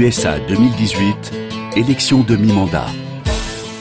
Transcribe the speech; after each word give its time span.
USA 0.00 0.38
2018, 0.48 1.34
élection 1.76 2.22
de 2.22 2.34
mi-mandat. 2.34 2.86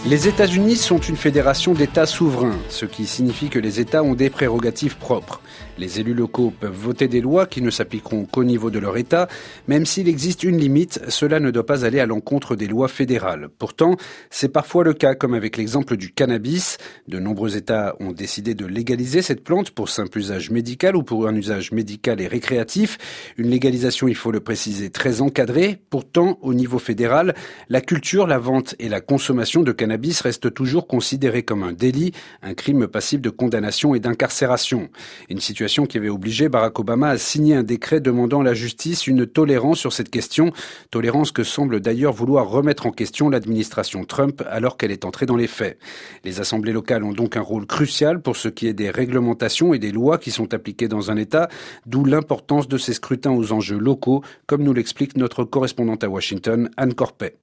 Les 0.06 0.28
États-Unis 0.28 0.76
sont 0.76 0.98
une 0.98 1.16
fédération 1.16 1.74
d'États 1.74 2.06
souverains, 2.06 2.58
ce 2.68 2.86
qui 2.86 3.06
signifie 3.06 3.48
que 3.48 3.58
les 3.58 3.80
États 3.80 4.04
ont 4.04 4.16
des 4.16 4.30
prérogatives 4.30 4.98
propres. 4.98 5.40
Les 5.80 6.00
élus 6.00 6.14
locaux 6.14 6.54
peuvent 6.58 6.72
voter 6.72 7.08
des 7.08 7.22
lois 7.22 7.46
qui 7.46 7.62
ne 7.62 7.70
s'appliqueront 7.70 8.26
qu'au 8.26 8.44
niveau 8.44 8.70
de 8.70 8.80
leur 8.80 8.98
État, 8.98 9.28
même 9.68 9.86
s'il 9.86 10.08
existe 10.08 10.44
une 10.44 10.58
limite, 10.58 11.02
cela 11.10 11.40
ne 11.40 11.52
doit 11.52 11.66
pas 11.66 11.86
aller 11.86 12.00
à 12.00 12.06
l'encontre 12.06 12.56
des 12.56 12.68
lois 12.68 12.88
fédérales. 12.88 13.50
Pourtant, 13.58 13.98
c'est 14.30 14.50
parfois 14.50 14.84
le 14.84 14.94
cas, 14.94 15.16
comme 15.16 15.34
avec 15.34 15.58
l'exemple 15.58 15.98
du 15.98 16.12
cannabis. 16.12 16.78
De 17.08 17.20
nombreux 17.20 17.58
États 17.58 17.96
ont 18.00 18.12
décidé 18.12 18.54
de 18.54 18.66
légaliser 18.66 19.22
cette 19.22 19.44
plante 19.44 19.72
pour 19.72 19.90
simple 19.90 20.20
usage 20.20 20.50
médical 20.50 20.96
ou 20.96 21.04
pour 21.04 21.28
un 21.28 21.36
usage 21.36 21.72
médical 21.72 22.22
et 22.22 22.28
récréatif. 22.28 22.98
Une 23.38 23.50
légalisation, 23.50 24.08
il 24.08 24.16
faut 24.16 24.32
le 24.32 24.40
préciser, 24.40 24.90
très 24.90 25.22
encadrée. 25.22 25.78
Pourtant, 25.90 26.40
au 26.42 26.54
niveau 26.54 26.80
fédéral, 26.80 27.36
la 27.70 27.82
culture, 27.82 28.28
la 28.28 28.38
vente 28.38 28.76
et 28.80 28.90
la 28.90 29.02
consommation 29.02 29.62
de 29.62 29.72
cannabis 29.72 29.90
cannabis 29.90 30.22
reste 30.22 30.54
toujours 30.54 30.86
considéré 30.86 31.42
comme 31.42 31.64
un 31.64 31.74
délit, 31.74 32.12
un 32.44 32.54
crime 32.54 32.86
passible 32.86 33.24
de 33.24 33.32
condamnation 33.32 33.96
et 33.96 34.00
d'incarcération. 34.00 34.90
Une 35.30 35.40
situation 35.40 35.69
qui 35.70 35.98
avait 35.98 36.10
obligé 36.10 36.50
Barack 36.50 36.80
Obama 36.80 37.10
à 37.10 37.18
signer 37.18 37.56
un 37.56 37.64
décret 37.64 38.00
demandant 38.00 38.42
à 38.42 38.44
la 38.44 38.54
justice 38.56 39.06
une 39.06 39.28
tolérance 39.28 39.78
sur 39.78 39.94
cette 39.94 40.10
question, 40.10 40.52
tolérance 40.90 41.32
que 41.32 41.44
semble 41.44 41.80
d'ailleurs 41.80 42.14
vouloir 42.14 42.50
remettre 42.50 42.88
en 42.88 42.92
question 42.92 43.30
l'administration 43.30 44.04
Trump 44.04 44.42
alors 44.50 44.78
qu'elle 44.78 44.92
est 44.92 45.06
entrée 45.06 45.28
dans 45.28 45.36
les 45.36 45.48
faits. 45.48 45.78
Les 46.24 46.40
assemblées 46.40 46.74
locales 46.74 47.04
ont 47.04 47.14
donc 47.14 47.38
un 47.38 47.42
rôle 47.42 47.68
crucial 47.68 48.22
pour 48.22 48.36
ce 48.36 48.50
qui 48.50 48.66
est 48.68 48.74
des 48.74 48.90
réglementations 48.90 49.74
et 49.74 49.80
des 49.80 49.92
lois 49.92 50.18
qui 50.18 50.32
sont 50.32 50.54
appliquées 50.54 50.88
dans 50.88 51.12
un 51.12 51.18
État, 51.18 51.50
d'où 51.86 52.04
l'importance 52.04 52.68
de 52.68 52.78
ces 52.78 52.94
scrutins 52.94 53.32
aux 53.32 53.52
enjeux 53.52 53.78
locaux, 53.78 54.24
comme 54.48 54.64
nous 54.64 54.74
l'explique 54.74 55.18
notre 55.18 55.44
correspondante 55.44 56.04
à 56.04 56.10
Washington, 56.10 56.70
Anne 56.78 56.96
Corpet. 56.96 57.38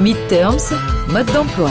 Midterms, 0.00 0.74
mode 1.08 1.30
d'emploi. 1.32 1.70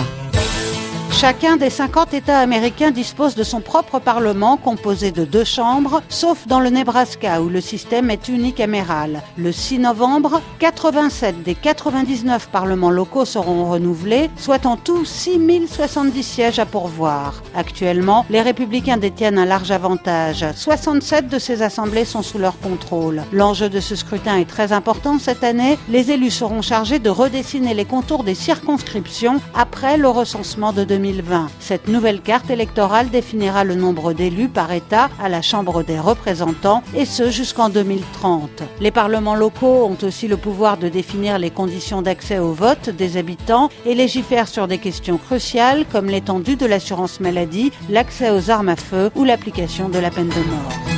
Chacun 1.22 1.56
des 1.56 1.70
50 1.70 2.16
États 2.16 2.40
américains 2.40 2.90
dispose 2.90 3.36
de 3.36 3.44
son 3.44 3.62
propre 3.62 4.00
Parlement 4.00 4.58
composé 4.58 5.12
de 5.12 5.24
deux 5.24 5.44
chambres, 5.44 6.02
sauf 6.10 6.48
dans 6.48 6.60
le 6.60 6.72
Nebraska 6.72 7.44
où 7.44 7.50
le 7.50 7.62
système 7.62 8.10
est 8.10 8.28
unicaméral. 8.28 9.22
Le 9.38 9.52
6 9.52 9.78
novembre, 9.78 10.42
87 10.58 11.44
des 11.44 11.54
99 11.54 12.50
parlements 12.50 12.90
locaux 12.90 13.26
seront 13.26 13.70
renouvelés, 13.70 14.32
soit 14.36 14.66
en 14.66 14.78
tout 14.78 15.06
6070 15.06 16.24
sièges 16.24 16.58
à 16.58 16.66
pourvoir. 16.66 17.44
Actuellement, 17.56 18.26
les 18.32 18.42
républicains 18.42 18.98
détiennent 18.98 19.38
un 19.38 19.46
large 19.46 19.70
avantage. 19.70 20.44
67 20.56 21.28
de 21.28 21.38
ces 21.38 21.62
assemblées 21.62 22.06
sont 22.06 22.24
sous 22.24 22.40
leur 22.40 22.58
contrôle. 22.60 23.22
L'enjeu 23.32 23.70
de 23.70 23.80
ce 23.80 23.96
scrutin 23.96 24.38
est 24.38 24.50
très 24.50 24.74
important 24.74 25.20
cette 25.20 25.44
année. 25.44 25.78
Les 25.88 26.10
élus 26.10 26.32
seront 26.32 26.64
chargés 26.64 26.98
de 26.98 27.12
redessiner 27.12 27.76
les 27.76 27.86
contours 27.86 28.24
des 28.24 28.34
circonscriptions 28.34 29.40
après 29.54 29.98
le 29.98 30.10
recensement 30.10 30.74
de 30.74 30.84
2020. 31.12 31.50
Cette 31.60 31.88
nouvelle 31.88 32.22
carte 32.22 32.50
électorale 32.50 33.10
définira 33.10 33.64
le 33.64 33.76
nombre 33.76 34.14
d'élus 34.14 34.48
par 34.48 34.72
État 34.72 35.10
à 35.22 35.30
la 35.30 35.42
Chambre 35.42 35.84
des 35.84 36.00
représentants 36.00 36.84
et 36.96 37.06
ce 37.06 37.30
jusqu'en 37.30 37.70
2030. 37.70 38.64
Les 38.80 38.92
parlements 38.92 39.36
locaux 39.36 39.86
ont 39.86 39.98
aussi 40.06 40.28
le 40.28 40.38
pouvoir 40.38 40.78
de 40.78 40.90
définir 40.90 41.38
les 41.38 41.52
conditions 41.52 42.02
d'accès 42.02 42.40
au 42.40 42.54
vote 42.54 42.90
des 42.90 43.18
habitants 43.18 43.70
et 43.86 43.96
légifèrent 43.96 44.48
sur 44.48 44.68
des 44.68 44.78
questions 44.78 45.18
cruciales 45.18 45.86
comme 45.92 46.08
l'étendue 46.08 46.56
de 46.56 46.66
l'assurance 46.66 47.20
maladie, 47.20 47.72
l'accès 47.90 48.32
aux 48.32 48.50
armes 48.50 48.70
à 48.70 48.76
feu 48.76 49.12
ou 49.16 49.24
l'application 49.24 49.90
de 49.90 50.00
la 50.00 50.10
peine 50.10 50.30
de 50.30 50.36
mort. 50.36 50.91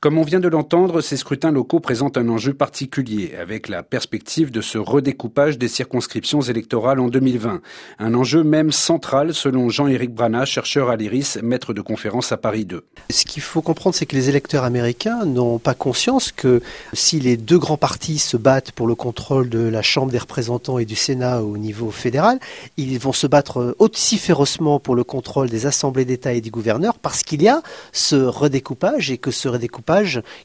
Comme 0.00 0.16
on 0.16 0.22
vient 0.22 0.38
de 0.38 0.46
l'entendre, 0.46 1.00
ces 1.00 1.16
scrutins 1.16 1.50
locaux 1.50 1.80
présentent 1.80 2.18
un 2.18 2.28
enjeu 2.28 2.54
particulier, 2.54 3.34
avec 3.34 3.68
la 3.68 3.82
perspective 3.82 4.52
de 4.52 4.60
ce 4.60 4.78
redécoupage 4.78 5.58
des 5.58 5.66
circonscriptions 5.66 6.40
électorales 6.40 7.00
en 7.00 7.08
2020. 7.08 7.60
Un 7.98 8.14
enjeu 8.14 8.44
même 8.44 8.70
central, 8.70 9.34
selon 9.34 9.70
Jean-Éric 9.70 10.14
Brana, 10.14 10.44
chercheur 10.44 10.88
à 10.88 10.94
l'IRIS, 10.94 11.38
maître 11.42 11.74
de 11.74 11.80
conférence 11.80 12.30
à 12.30 12.36
Paris 12.36 12.64
2. 12.64 12.84
Ce 13.10 13.24
qu'il 13.24 13.42
faut 13.42 13.60
comprendre, 13.60 13.96
c'est 13.96 14.06
que 14.06 14.14
les 14.14 14.28
électeurs 14.28 14.62
américains 14.62 15.24
n'ont 15.24 15.58
pas 15.58 15.74
conscience 15.74 16.30
que 16.30 16.62
si 16.92 17.18
les 17.18 17.36
deux 17.36 17.58
grands 17.58 17.76
partis 17.76 18.20
se 18.20 18.36
battent 18.36 18.70
pour 18.70 18.86
le 18.86 18.94
contrôle 18.94 19.48
de 19.48 19.58
la 19.58 19.82
Chambre 19.82 20.12
des 20.12 20.18
représentants 20.18 20.78
et 20.78 20.84
du 20.84 20.94
Sénat 20.94 21.42
au 21.42 21.58
niveau 21.58 21.90
fédéral, 21.90 22.38
ils 22.76 23.00
vont 23.00 23.12
se 23.12 23.26
battre 23.26 23.74
aussi 23.80 24.18
férocement 24.18 24.78
pour 24.78 24.94
le 24.94 25.02
contrôle 25.02 25.50
des 25.50 25.66
assemblées 25.66 26.04
d'État 26.04 26.34
et 26.34 26.40
des 26.40 26.50
gouverneurs 26.50 27.00
parce 27.00 27.24
qu'il 27.24 27.42
y 27.42 27.48
a 27.48 27.62
ce 27.90 28.14
redécoupage 28.14 29.10
et 29.10 29.18
que 29.18 29.32
ce 29.32 29.48
redécoupage 29.48 29.87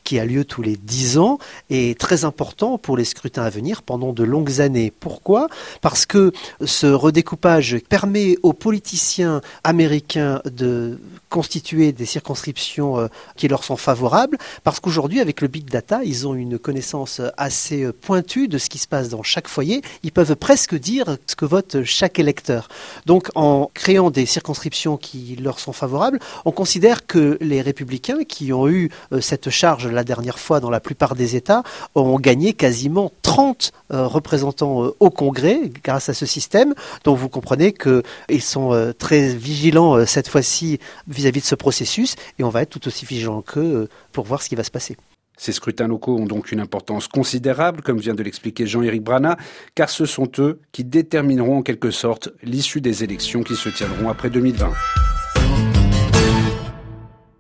qui 0.04 0.20
a 0.20 0.26
lieu 0.26 0.46
tous 0.46 0.62
les 0.62 0.78
dix 0.78 1.18
ans 1.18 1.38
est 1.70 2.00
très 2.00 2.26
important 2.26 2.78
pour 2.78 2.98
les 2.98 3.06
scrutins 3.06 3.44
à 3.44 3.50
venir 3.50 3.82
pendant 3.82 4.14
de 4.14 4.24
longues 4.24 4.62
années. 4.62 4.92
Pourquoi? 5.00 5.48
Parce 5.82 6.06
que 6.06 6.32
ce 6.64 6.88
redécoupage 6.88 7.80
permet 7.90 8.38
aux 8.44 8.54
politiciens 8.54 9.42
américains 9.64 10.42
de 10.46 11.00
constituer 11.34 11.94
des 11.94 12.06
circonscriptions 12.06 13.00
euh, 13.00 13.08
qui 13.36 13.48
leur 13.48 13.64
sont 13.64 13.76
favorables, 13.76 14.38
parce 14.64 14.80
qu'aujourd'hui, 14.80 15.20
avec 15.20 15.42
le 15.42 15.48
big 15.48 15.68
data, 15.68 16.02
ils 16.04 16.28
ont 16.28 16.36
une 16.36 16.60
connaissance 16.60 17.22
assez 17.38 17.92
pointue 17.92 18.48
de 18.48 18.60
ce 18.60 18.70
qui 18.70 18.78
se 18.78 18.88
passe 18.88 19.10
dans 19.10 19.24
chaque 19.24 19.48
foyer. 19.48 19.82
Ils 20.04 20.12
peuvent 20.12 20.36
presque 20.36 20.76
dire 20.76 21.18
ce 21.26 21.36
que 21.36 21.46
vote 21.46 21.84
chaque 21.84 22.20
électeur. 22.20 22.68
Donc, 23.08 23.30
en 23.34 23.72
créant 23.74 24.12
des 24.12 24.28
circonscriptions 24.28 24.96
qui 24.96 25.36
leur 25.42 25.60
sont 25.60 25.74
favorables, 25.74 26.20
on 26.46 26.52
considère 26.52 27.08
que 27.08 27.40
les 27.42 27.62
républicains 27.62 28.24
qui 28.26 28.54
ont 28.54 28.68
eu 28.68 28.92
cette 29.20 29.48
euh, 29.48 29.52
charge 29.52 29.88
la 29.88 30.04
dernière 30.04 30.38
fois 30.38 30.60
dans 30.60 30.70
la 30.70 30.80
plupart 30.80 31.16
des 31.16 31.36
États 31.36 31.64
ont 31.96 32.20
gagné 32.20 32.54
quasiment 32.54 33.12
30 33.34 33.72
euh, 33.92 34.08
représentants 34.08 34.84
euh, 34.84 34.96
au 35.00 35.10
Congrès 35.10 35.72
grâce 35.84 36.08
à 36.08 36.14
ce 36.14 36.26
système. 36.26 36.76
Donc 37.04 37.18
vous 37.18 37.30
comprenez 37.30 37.74
qu'ils 37.74 38.42
sont 38.42 38.74
euh, 38.74 38.94
très 38.94 39.28
vigilants 39.30 40.06
cette 40.06 40.28
fois-ci 40.28 40.80
vis-à-vis 41.24 41.42
de 41.42 41.46
ce 41.46 41.56
processus 41.56 42.16
et 42.38 42.44
on 42.44 42.50
va 42.50 42.62
être 42.62 42.70
tout 42.70 42.88
aussi 42.88 43.06
vigilants 43.06 43.42
qu'eux 43.42 43.88
pour 44.12 44.26
voir 44.26 44.42
ce 44.42 44.50
qui 44.50 44.56
va 44.56 44.64
se 44.64 44.72
passer. 44.72 44.98
Ces 45.38 45.52
scrutins 45.52 45.88
locaux 45.88 46.18
ont 46.18 46.26
donc 46.26 46.52
une 46.52 46.60
importance 46.60 47.08
considérable, 47.08 47.82
comme 47.82 47.98
vient 47.98 48.14
de 48.14 48.22
l'expliquer 48.22 48.68
Jean-Éric 48.68 49.04
Brana, 49.04 49.38
car 49.74 49.90
ce 49.90 50.06
sont 50.06 50.30
eux 50.38 50.60
qui 50.72 50.84
détermineront 50.84 51.58
en 51.58 51.62
quelque 51.64 51.92
sorte 51.92 52.30
l'issue 52.44 52.82
des 52.82 53.04
élections 53.04 53.42
qui 53.42 53.56
se 53.56 53.70
tiendront 53.70 54.10
après 54.10 54.30
2020. 54.30 54.72